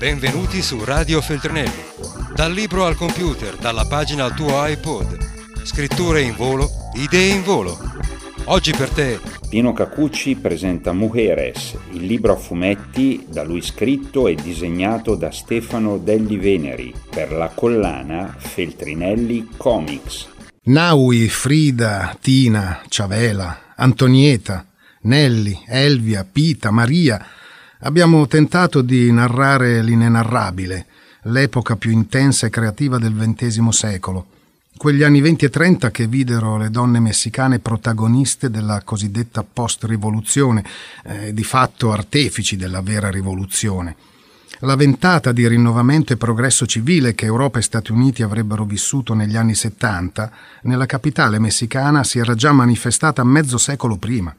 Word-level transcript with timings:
Benvenuti 0.00 0.62
su 0.62 0.82
Radio 0.82 1.20
Feltrinelli. 1.20 1.82
Dal 2.34 2.54
libro 2.54 2.86
al 2.86 2.96
computer, 2.96 3.56
dalla 3.56 3.84
pagina 3.84 4.24
al 4.24 4.34
tuo 4.34 4.66
iPod. 4.66 5.18
Scritture 5.62 6.22
in 6.22 6.34
volo, 6.34 6.70
idee 6.94 7.34
in 7.34 7.42
volo. 7.42 7.78
Oggi 8.44 8.72
per 8.72 8.88
te. 8.88 9.20
Pino 9.50 9.74
Cacucci 9.74 10.36
presenta 10.36 10.94
Mujeres, 10.94 11.76
il 11.92 12.06
libro 12.06 12.32
a 12.32 12.36
fumetti 12.36 13.26
da 13.28 13.42
lui 13.42 13.60
scritto 13.60 14.26
e 14.26 14.36
disegnato 14.36 15.16
da 15.16 15.30
Stefano 15.30 15.98
Delli 15.98 16.38
Veneri 16.38 16.94
per 17.10 17.30
la 17.30 17.48
collana 17.48 18.34
Feltrinelli 18.38 19.50
Comics. 19.58 20.28
Naui, 20.62 21.28
Frida, 21.28 22.16
Tina, 22.18 22.80
Ciavela, 22.88 23.74
Antonieta, 23.76 24.64
Nelli, 25.02 25.62
Elvia, 25.66 26.24
Pita, 26.24 26.70
Maria 26.70 27.22
abbiamo 27.80 28.26
tentato 28.26 28.82
di 28.82 29.10
narrare 29.10 29.82
l'inenarrabile, 29.82 30.86
l'epoca 31.22 31.76
più 31.76 31.90
intensa 31.90 32.46
e 32.46 32.50
creativa 32.50 32.98
del 32.98 33.14
XX 33.14 33.68
secolo, 33.68 34.26
quegli 34.76 35.02
anni 35.02 35.20
20 35.20 35.44
e 35.44 35.50
30 35.50 35.90
che 35.90 36.06
videro 36.06 36.56
le 36.56 36.70
donne 36.70 37.00
messicane 37.00 37.58
protagoniste 37.58 38.50
della 38.50 38.82
cosiddetta 38.82 39.44
post-rivoluzione, 39.44 40.64
eh, 41.04 41.34
di 41.34 41.44
fatto 41.44 41.92
artefici 41.92 42.56
della 42.56 42.80
vera 42.80 43.10
rivoluzione. 43.10 43.96
La 44.60 44.76
ventata 44.76 45.32
di 45.32 45.48
rinnovamento 45.48 46.12
e 46.12 46.18
progresso 46.18 46.66
civile 46.66 47.14
che 47.14 47.24
Europa 47.24 47.58
e 47.58 47.62
Stati 47.62 47.92
Uniti 47.92 48.22
avrebbero 48.22 48.64
vissuto 48.64 49.14
negli 49.14 49.36
anni 49.36 49.54
70, 49.54 50.30
nella 50.62 50.84
capitale 50.84 51.38
messicana 51.38 52.04
si 52.04 52.18
era 52.18 52.34
già 52.34 52.52
manifestata 52.52 53.24
mezzo 53.24 53.56
secolo 53.56 53.96
prima 53.96 54.34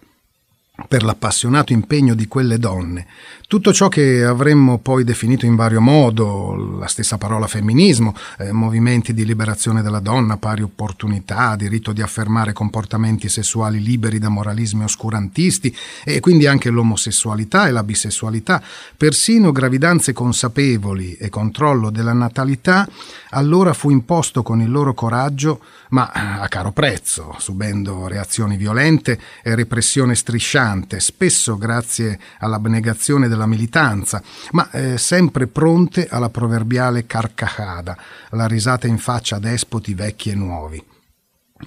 per 0.88 1.04
l'appassionato 1.04 1.74
impegno 1.74 2.16
di 2.16 2.28
quelle 2.28 2.58
donne. 2.58 3.06
Tutto 3.48 3.74
ciò 3.74 3.90
che 3.90 4.24
avremmo 4.24 4.78
poi 4.78 5.04
definito 5.04 5.46
in 5.46 5.56
vario 5.56 5.82
modo, 5.82 6.78
la 6.80 6.88
stessa 6.88 7.18
parola 7.18 7.48
femminismo, 7.48 8.16
eh, 8.38 8.54
movimenti 8.54 9.14
di 9.14 9.26
liberazione 9.26 9.82
della 9.82 10.00
donna, 10.00 10.38
pari 10.38 10.62
opportunità, 10.62 11.58
diritto 11.58 11.92
di 11.92 12.02
affermare 12.02 12.54
comportamenti 12.54 13.28
sessuali 13.28 13.82
liberi 13.84 14.20
da 14.20 14.30
moralismi 14.30 14.86
oscurantisti 14.86 15.76
e 16.06 16.22
quindi 16.22 16.48
anche 16.48 16.70
l'omosessualità 16.70 17.68
e 17.68 17.72
la 17.72 17.84
bisessualità, 17.84 18.62
persino 18.96 19.52
gravidanze 19.52 20.14
consapevoli 20.14 21.16
e 21.16 21.28
controllo 21.30 21.90
della 21.90 22.14
natalità, 22.14 22.88
allora 23.32 23.74
fu 23.74 23.90
imposto 23.90 24.44
con 24.44 24.62
il 24.62 24.72
loro 24.72 24.94
coraggio, 24.94 25.60
ma 25.90 26.10
a 26.10 26.48
caro 26.48 26.72
prezzo, 26.72 27.36
subendo 27.38 28.08
reazioni 28.08 28.56
violente 28.56 29.20
e 29.44 29.56
repressione 29.56 30.16
strisciante 30.16 30.71
militante, 30.72 31.00
spesso 31.00 31.58
grazie 31.58 32.20
all'abnegazione 32.40 33.28
della 33.28 33.46
militanza, 33.46 34.22
ma 34.52 34.70
eh, 34.72 34.98
sempre 34.98 35.48
pronte 35.48 36.08
alla 36.10 36.30
proverbiale 36.30 37.06
carcajada, 37.06 37.98
la 38.32 38.48
risata 38.48 38.88
in 38.88 38.98
faccia 38.98 39.36
a 39.36 39.40
despoti 39.40 39.94
vecchi 39.94 40.30
e 40.30 40.36
nuovi. 40.36 40.84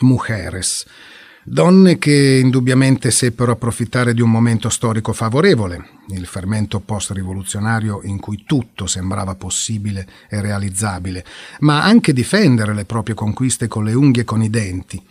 Mujeres. 0.00 0.86
Donne 1.46 1.98
che 1.98 2.40
indubbiamente 2.42 3.10
seppero 3.10 3.52
approfittare 3.52 4.14
di 4.14 4.22
un 4.22 4.30
momento 4.30 4.70
storico 4.70 5.12
favorevole, 5.12 5.88
il 6.08 6.24
fermento 6.24 6.80
post-rivoluzionario 6.80 8.00
in 8.04 8.18
cui 8.18 8.44
tutto 8.46 8.86
sembrava 8.86 9.34
possibile 9.34 10.08
e 10.30 10.40
realizzabile, 10.40 11.22
ma 11.60 11.82
anche 11.82 12.14
difendere 12.14 12.72
le 12.72 12.86
proprie 12.86 13.14
conquiste 13.14 13.68
con 13.68 13.84
le 13.84 13.92
unghie 13.92 14.22
e 14.22 14.24
con 14.24 14.42
i 14.42 14.48
denti. 14.48 15.02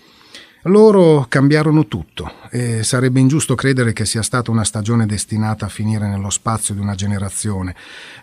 Loro 0.68 1.26
cambiarono 1.28 1.88
tutto 1.90 2.32
e 2.50 2.84
sarebbe 2.84 3.20
ingiusto 3.20 3.54
credere 3.54 3.92
che 3.92 4.06
sia 4.06 4.22
stata 4.22 4.50
una 4.50 4.64
stagione 4.64 5.06
destinata 5.06 5.66
a 5.66 5.70
finire 5.70 6.08
nello 6.08 6.30
spazio 6.30 6.74
di 6.74 6.80
una 6.80 6.96
generazione. 6.96 7.76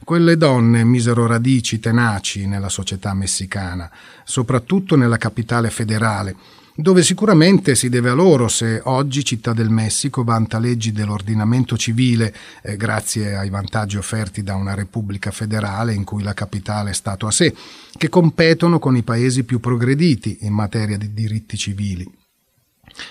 Quelle 0.05 0.39
donne 0.39 0.83
misero 0.85 1.27
radici 1.27 1.81
tenaci 1.81 2.47
nella 2.47 2.71
società 2.71 3.13
messicana, 3.13 3.91
soprattutto 4.25 4.97
nella 4.97 5.19
capitale 5.19 5.69
federale, 5.69 6.35
dove 6.75 7.03
sicuramente 7.03 7.75
si 7.75 7.91
deve 7.91 8.09
a 8.09 8.15
loro 8.15 8.49
se 8.49 8.81
oggi 8.85 9.23
Città 9.23 9.53
del 9.53 9.69
Messico 9.69 10.25
vanta 10.25 10.59
leggi 10.59 10.93
dell'ordinamento 10.93 11.77
civile 11.77 12.35
eh, 12.63 12.75
grazie 12.79 13.37
ai 13.37 13.51
vantaggi 13.51 13.99
offerti 13.99 14.43
da 14.43 14.55
una 14.55 14.73
repubblica 14.73 15.31
federale 15.31 15.93
in 15.93 16.05
cui 16.05 16.23
la 16.23 16.33
capitale 16.33 16.91
è 16.91 16.95
stato 16.95 17.27
a 17.27 17.31
sé, 17.31 17.55
che 17.99 18.09
competono 18.09 18.79
con 18.79 18.97
i 18.97 19.03
paesi 19.03 19.45
più 19.45 19.61
progrediti 19.61 20.39
in 20.41 20.55
materia 20.55 20.97
di 20.97 21.13
diritti 21.13 21.59
civili. 21.59 22.20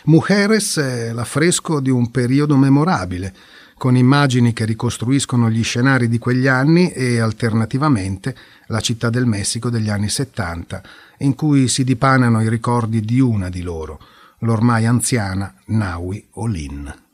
Mujeres 0.05 0.77
è 0.77 1.11
l'affresco 1.11 1.79
di 1.79 1.89
un 1.89 2.11
periodo 2.11 2.57
memorabile, 2.57 3.33
con 3.77 3.95
immagini 3.95 4.51
che 4.53 4.65
ricostruiscono 4.65 5.49
gli 5.49 5.63
scenari 5.63 6.09
di 6.09 6.17
quegli 6.17 6.47
anni 6.47 6.91
e 6.91 7.19
alternativamente 7.19 8.35
la 8.67 8.81
città 8.81 9.09
del 9.09 9.25
Messico 9.25 9.69
degli 9.69 9.89
anni 9.89 10.09
70, 10.09 10.81
in 11.19 11.33
cui 11.33 11.67
si 11.67 11.83
dipanano 11.83 12.41
i 12.41 12.49
ricordi 12.49 13.01
di 13.01 13.19
una 13.19 13.49
di 13.49 13.61
loro, 13.61 13.99
l'ormai 14.39 14.85
anziana 14.85 15.53
Naui 15.67 16.25
Olin. 16.31 17.07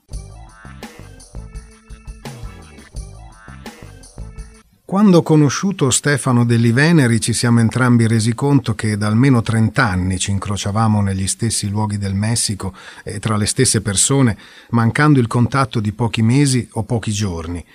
Quando 4.85 5.18
ho 5.18 5.23
conosciuto 5.23 5.90
Stefano 5.90 6.46
Delli 6.46 6.72
Veneri 6.72 7.19
ci 7.19 7.34
siamo 7.34 7.59
entrambi 7.59 8.06
resi 8.06 8.35
conto 8.35 8.75
che 8.75 8.97
da 8.97 9.07
almeno 9.07 9.41
trent'anni 9.41 10.19
ci 10.19 10.29
incrociavamo 10.29 11.01
negli 11.01 11.25
stessi 11.25 11.68
luoghi 11.69 11.97
del 11.97 12.13
Messico 12.13 12.72
e 13.03 13.18
tra 13.18 13.35
le 13.35 13.47
stesse 13.47 13.81
persone, 13.81 14.38
mancando 14.69 15.19
il 15.19 15.25
contatto 15.25 15.79
di 15.79 15.91
pochi 15.91 16.22
mesi 16.22 16.69
o 16.73 16.84
pochi 16.84 17.12
giorni. 17.12 17.66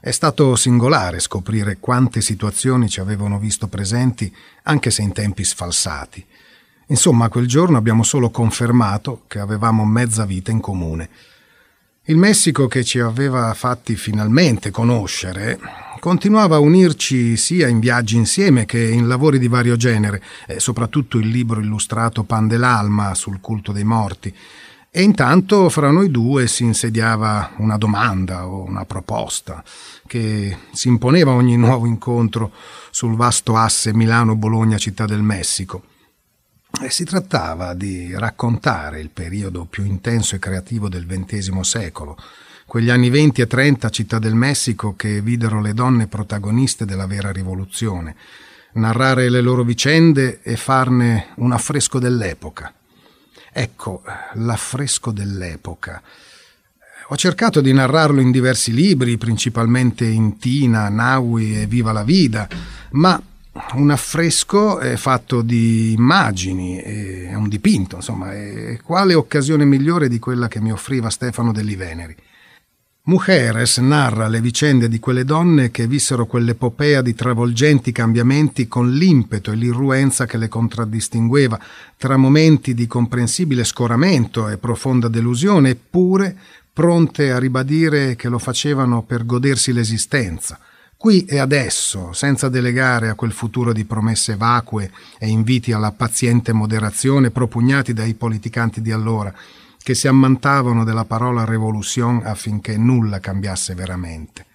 È 0.00 0.12
stato 0.12 0.54
singolare 0.54 1.18
scoprire 1.18 1.78
quante 1.80 2.20
situazioni 2.20 2.88
ci 2.88 3.00
avevano 3.00 3.40
visto 3.40 3.66
presenti, 3.66 4.32
anche 4.62 4.92
se 4.92 5.02
in 5.02 5.10
tempi 5.10 5.42
sfalsati. 5.42 6.24
Insomma, 6.86 7.28
quel 7.28 7.48
giorno 7.48 7.76
abbiamo 7.76 8.04
solo 8.04 8.30
confermato 8.30 9.24
che 9.26 9.40
avevamo 9.40 9.84
mezza 9.84 10.24
vita 10.24 10.52
in 10.52 10.60
comune. 10.60 11.08
Il 12.04 12.16
Messico 12.16 12.68
che 12.68 12.84
ci 12.84 13.00
aveva 13.00 13.52
fatti 13.54 13.96
finalmente 13.96 14.70
conoscere 14.70 15.58
continuava 16.02 16.56
a 16.56 16.58
unirci 16.58 17.36
sia 17.36 17.68
in 17.68 17.78
viaggi 17.78 18.16
insieme 18.16 18.64
che 18.64 18.90
in 18.90 19.06
lavori 19.06 19.38
di 19.38 19.46
vario 19.46 19.76
genere, 19.76 20.20
eh, 20.48 20.58
soprattutto 20.58 21.16
il 21.16 21.28
libro 21.28 21.60
illustrato 21.60 22.24
Pan 22.24 22.48
dell'Alma 22.48 23.14
sul 23.14 23.38
culto 23.40 23.70
dei 23.70 23.84
morti. 23.84 24.34
E 24.90 25.00
intanto 25.00 25.68
fra 25.68 25.92
noi 25.92 26.10
due 26.10 26.48
si 26.48 26.64
insediava 26.64 27.52
una 27.58 27.76
domanda 27.76 28.48
o 28.48 28.64
una 28.64 28.84
proposta 28.84 29.62
che 30.08 30.56
si 30.72 30.88
imponeva 30.88 31.34
ogni 31.34 31.56
nuovo 31.56 31.86
incontro 31.86 32.50
sul 32.90 33.14
vasto 33.14 33.56
asse 33.56 33.94
Milano-Bologna 33.94 34.78
Città 34.78 35.06
del 35.06 35.22
Messico. 35.22 35.84
E 36.82 36.90
si 36.90 37.04
trattava 37.04 37.74
di 37.74 38.12
raccontare 38.18 38.98
il 38.98 39.10
periodo 39.10 39.66
più 39.66 39.84
intenso 39.84 40.34
e 40.34 40.40
creativo 40.40 40.88
del 40.88 41.06
XX 41.06 41.60
secolo, 41.60 42.18
quegli 42.66 42.90
anni 42.90 43.10
20 43.10 43.40
e 43.40 43.46
30 43.46 43.90
Città 43.90 44.18
del 44.18 44.34
Messico 44.34 44.94
che 44.94 45.20
videro 45.20 45.60
le 45.60 45.74
donne 45.74 46.06
protagoniste 46.06 46.84
della 46.84 47.06
vera 47.06 47.30
rivoluzione, 47.30 48.16
narrare 48.74 49.28
le 49.28 49.40
loro 49.40 49.64
vicende 49.64 50.40
e 50.42 50.56
farne 50.56 51.28
un 51.36 51.52
affresco 51.52 51.98
dell'epoca. 51.98 52.72
Ecco, 53.52 54.02
l'affresco 54.34 55.10
dell'epoca. 55.10 56.02
Ho 57.08 57.16
cercato 57.16 57.60
di 57.60 57.72
narrarlo 57.72 58.20
in 58.20 58.30
diversi 58.30 58.72
libri, 58.72 59.18
principalmente 59.18 60.06
in 60.06 60.38
Tina, 60.38 60.88
Naui 60.88 61.60
e 61.60 61.66
Viva 61.66 61.92
la 61.92 62.04
Vida, 62.04 62.48
ma 62.92 63.20
un 63.74 63.90
affresco 63.90 64.78
è 64.78 64.96
fatto 64.96 65.42
di 65.42 65.92
immagini, 65.92 66.78
è 66.78 67.34
un 67.34 67.50
dipinto, 67.50 67.96
insomma, 67.96 68.30
quale 68.82 69.12
occasione 69.12 69.66
migliore 69.66 70.08
di 70.08 70.18
quella 70.18 70.48
che 70.48 70.60
mi 70.60 70.72
offriva 70.72 71.10
Stefano 71.10 71.52
Delli 71.52 71.76
Veneri? 71.76 72.16
Mujeres 73.04 73.78
narra 73.78 74.28
le 74.28 74.40
vicende 74.40 74.88
di 74.88 75.00
quelle 75.00 75.24
donne 75.24 75.72
che 75.72 75.88
vissero 75.88 76.24
quell'epopea 76.24 77.02
di 77.02 77.16
travolgenti 77.16 77.90
cambiamenti 77.90 78.68
con 78.68 78.92
l'impeto 78.92 79.50
e 79.50 79.56
l'irruenza 79.56 80.24
che 80.24 80.36
le 80.36 80.46
contraddistingueva, 80.46 81.58
tra 81.96 82.16
momenti 82.16 82.74
di 82.74 82.86
comprensibile 82.86 83.64
scoramento 83.64 84.48
e 84.48 84.56
profonda 84.56 85.08
delusione, 85.08 85.70
eppure 85.70 86.36
pronte 86.72 87.32
a 87.32 87.40
ribadire 87.40 88.14
che 88.14 88.28
lo 88.28 88.38
facevano 88.38 89.02
per 89.02 89.26
godersi 89.26 89.72
l'esistenza, 89.72 90.60
qui 90.96 91.24
e 91.24 91.40
adesso, 91.40 92.12
senza 92.12 92.48
delegare 92.48 93.08
a 93.08 93.16
quel 93.16 93.32
futuro 93.32 93.72
di 93.72 93.84
promesse 93.84 94.36
vacue 94.36 94.92
e 95.18 95.26
inviti 95.26 95.72
alla 95.72 95.90
paziente 95.90 96.52
moderazione 96.52 97.32
propugnati 97.32 97.92
dai 97.92 98.14
politicanti 98.14 98.80
di 98.80 98.92
allora, 98.92 99.34
che 99.82 99.94
si 99.94 100.08
ammantavano 100.08 100.84
della 100.84 101.04
parola 101.04 101.44
revolution 101.44 102.22
affinché 102.24 102.76
nulla 102.76 103.20
cambiasse 103.20 103.74
veramente. 103.74 104.46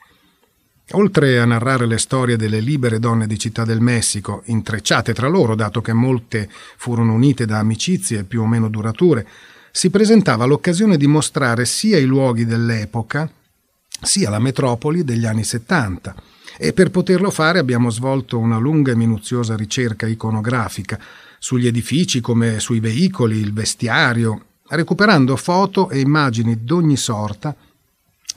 Oltre 0.91 1.37
a 1.39 1.45
narrare 1.45 1.85
le 1.85 1.97
storie 1.97 2.37
delle 2.37 2.61
libere 2.61 2.99
donne 2.99 3.27
di 3.27 3.37
Città 3.37 3.65
del 3.65 3.81
Messico, 3.81 4.43
intrecciate 4.45 5.13
tra 5.13 5.27
loro, 5.27 5.53
dato 5.53 5.81
che 5.81 5.91
molte 5.91 6.49
furono 6.77 7.13
unite 7.13 7.45
da 7.45 7.59
amicizie 7.59 8.23
più 8.23 8.41
o 8.41 8.47
meno 8.47 8.69
durature, 8.69 9.27
si 9.71 9.89
presentava 9.89 10.45
l'occasione 10.45 10.95
di 10.95 11.05
mostrare 11.05 11.65
sia 11.65 11.97
i 11.97 12.05
luoghi 12.05 12.45
dell'epoca, 12.45 13.29
sia 14.01 14.29
la 14.29 14.39
metropoli 14.39 15.03
degli 15.03 15.25
anni 15.25 15.43
70, 15.43 16.15
E 16.59 16.73
per 16.73 16.89
poterlo 16.89 17.29
fare 17.29 17.59
abbiamo 17.59 17.91
svolto 17.91 18.39
una 18.39 18.57
lunga 18.57 18.91
e 18.91 18.95
minuziosa 18.95 19.55
ricerca 19.55 20.07
iconografica 20.07 20.99
sugli 21.37 21.67
edifici 21.67 22.19
come 22.19 22.59
sui 22.59 22.79
veicoli, 22.79 23.37
il 23.37 23.53
vestiario, 23.53 24.46
recuperando 24.69 25.35
foto 25.35 25.89
e 25.89 25.99
immagini 25.99 26.63
d'ogni 26.63 26.97
sorta 26.97 27.55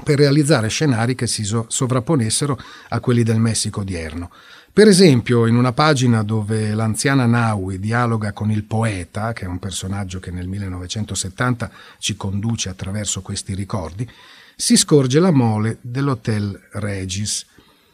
per 0.03 0.19
realizzare 0.19 0.69
scenari 0.69 1.15
che 1.15 1.27
si 1.27 1.45
sovrapponessero 1.45 2.59
a 2.89 3.01
quelli 3.01 3.23
del 3.23 3.39
Messico 3.39 3.81
odierno. 3.81 4.31
Per 4.73 4.87
esempio, 4.87 5.47
in 5.47 5.57
una 5.57 5.73
pagina 5.73 6.23
dove 6.23 6.75
l'anziana 6.75 7.27
Naui 7.27 7.81
dialoga 7.81 8.33
con 8.33 8.51
il 8.51 8.63
poeta, 8.63 9.33
che 9.33 9.45
è 9.45 9.49
un 9.49 9.59
personaggio 9.59 10.21
che 10.21 10.31
nel 10.31 10.47
1970 10.47 11.71
ci 11.99 12.17
conduce 12.17 12.69
attraverso 12.69 13.21
questi 13.21 13.55
ricordi, 13.55 14.09
si 14.55 14.77
scorge 14.77 15.19
la 15.19 15.33
mole 15.33 15.79
dell'Hotel 15.81 16.69
Regis, 16.73 17.45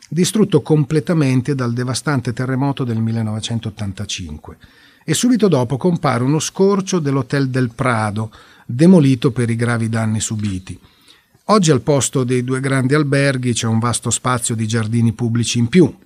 distrutto 0.09 0.61
completamente 0.61 1.55
dal 1.55 1.73
devastante 1.73 2.32
terremoto 2.32 2.85
del 2.85 2.99
1985 2.99 4.56
e 5.08 5.14
subito 5.14 5.47
dopo 5.47 5.76
compare 5.76 6.25
uno 6.25 6.41
scorcio 6.41 6.99
dell'Hotel 6.99 7.49
del 7.49 7.70
Prado, 7.73 8.32
demolito 8.67 9.31
per 9.31 9.49
i 9.49 9.55
gravi 9.55 9.88
danni 9.88 10.19
subiti. 10.19 10.76
Oggi 11.44 11.70
al 11.70 11.82
posto 11.82 12.25
dei 12.25 12.43
due 12.43 12.58
grandi 12.58 12.94
alberghi 12.94 13.53
c'è 13.53 13.69
un 13.69 13.79
vasto 13.79 14.11
spazio 14.11 14.56
di 14.56 14.67
giardini 14.67 15.12
pubblici 15.12 15.61
in 15.61 15.69
più. 15.69 15.97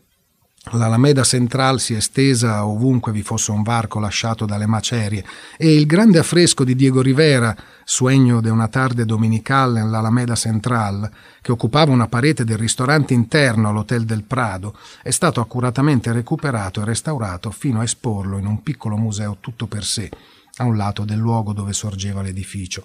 L'Alameda 0.72 1.24
Central 1.24 1.80
si 1.80 1.94
è 1.94 1.96
estesa 1.96 2.66
ovunque 2.66 3.12
vi 3.12 3.22
fosse 3.22 3.50
un 3.50 3.62
varco 3.62 3.98
lasciato 3.98 4.44
dalle 4.44 4.66
macerie 4.66 5.24
e 5.56 5.74
il 5.74 5.86
grande 5.86 6.18
affresco 6.18 6.64
di 6.64 6.76
Diego 6.76 7.00
Rivera, 7.00 7.56
Sueño 7.82 8.40
de 8.40 8.50
una 8.50 8.68
tarde 8.68 9.06
dominical 9.06 9.72
nell'Alameda 9.72 10.34
Central, 10.34 11.10
che 11.40 11.50
occupava 11.50 11.92
una 11.92 12.08
parete 12.08 12.44
del 12.44 12.58
ristorante 12.58 13.14
interno 13.14 13.70
all'Hotel 13.70 14.04
del 14.04 14.22
Prado, 14.22 14.76
è 15.02 15.10
stato 15.10 15.40
accuratamente 15.40 16.12
recuperato 16.12 16.82
e 16.82 16.84
restaurato 16.84 17.50
fino 17.50 17.80
a 17.80 17.84
esporlo 17.84 18.36
in 18.36 18.44
un 18.44 18.62
piccolo 18.62 18.98
museo 18.98 19.38
tutto 19.40 19.66
per 19.66 19.82
sé, 19.82 20.10
a 20.56 20.64
un 20.64 20.76
lato 20.76 21.04
del 21.06 21.18
luogo 21.18 21.54
dove 21.54 21.72
sorgeva 21.72 22.20
l'edificio. 22.20 22.84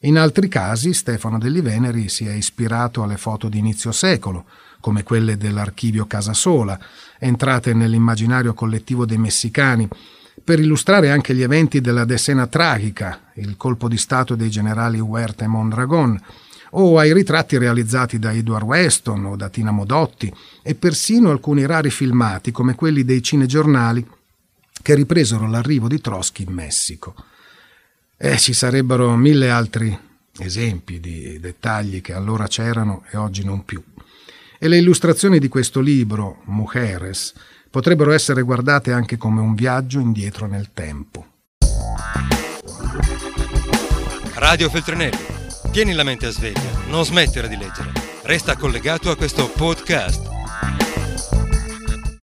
In 0.00 0.18
altri 0.18 0.48
casi 0.48 0.92
Stefano 0.92 1.38
degli 1.38 1.62
Veneri 1.62 2.10
si 2.10 2.26
è 2.26 2.32
ispirato 2.32 3.02
alle 3.02 3.16
foto 3.16 3.48
di 3.48 3.58
inizio 3.58 3.92
secolo, 3.92 4.44
come 4.78 5.02
quelle 5.02 5.38
dell'archivio 5.38 6.06
Casasola, 6.06 6.78
entrate 7.18 7.72
nell'immaginario 7.72 8.52
collettivo 8.52 9.06
dei 9.06 9.16
messicani, 9.16 9.88
per 10.44 10.60
illustrare 10.60 11.10
anche 11.10 11.34
gli 11.34 11.42
eventi 11.42 11.80
della 11.80 12.04
Decena 12.04 12.46
Tragica, 12.46 13.30
il 13.36 13.56
colpo 13.56 13.88
di 13.88 13.96
Stato 13.96 14.34
dei 14.34 14.50
generali 14.50 15.00
Huerta 15.00 15.44
e 15.44 15.48
Mondragon, 15.48 16.20
o 16.72 16.98
ai 16.98 17.14
ritratti 17.14 17.56
realizzati 17.56 18.18
da 18.18 18.32
Edward 18.32 18.66
Weston 18.66 19.24
o 19.24 19.34
da 19.34 19.48
Tina 19.48 19.70
Modotti, 19.70 20.32
e 20.62 20.74
persino 20.74 21.30
alcuni 21.30 21.64
rari 21.64 21.90
filmati 21.90 22.52
come 22.52 22.74
quelli 22.74 23.02
dei 23.02 23.22
cinegiornali 23.22 24.06
che 24.82 24.94
ripresero 24.94 25.48
l'arrivo 25.48 25.88
di 25.88 26.00
Trotsky 26.02 26.44
in 26.44 26.52
Messico. 26.52 27.14
E 28.16 28.38
ci 28.38 28.52
sarebbero 28.52 29.14
mille 29.16 29.50
altri 29.50 29.98
esempi 30.38 31.00
di 31.00 31.38
dettagli 31.38 32.00
che 32.00 32.12
allora 32.12 32.46
c'erano 32.46 33.04
e 33.10 33.16
oggi 33.16 33.44
non 33.44 33.64
più 33.64 33.82
e 34.58 34.68
le 34.68 34.78
illustrazioni 34.78 35.38
di 35.38 35.48
questo 35.48 35.80
libro, 35.80 36.40
Mujeres, 36.44 37.34
potrebbero 37.70 38.12
essere 38.12 38.42
guardate 38.42 38.92
anche 38.92 39.16
come 39.16 39.40
un 39.40 39.54
viaggio 39.54 40.00
indietro 40.00 40.46
nel 40.46 40.70
tempo. 40.72 41.26
Radio 44.34 44.68
Feltrinelli, 44.68 45.26
tieni 45.70 45.92
la 45.92 46.04
mente 46.04 46.26
a 46.26 46.30
sveglia, 46.30 46.70
non 46.88 47.04
smettere 47.04 47.48
di 47.48 47.56
leggere. 47.56 47.92
Resta 48.22 48.56
collegato 48.56 49.10
a 49.10 49.16
questo 49.16 49.48
podcast. 49.50 50.85